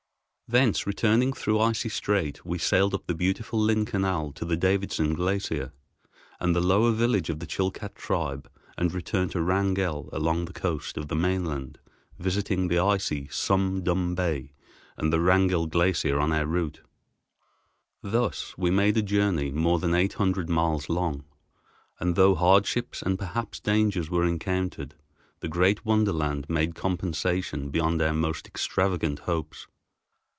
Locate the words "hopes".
29.19-29.67